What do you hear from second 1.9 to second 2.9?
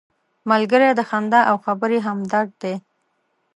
همدرد دی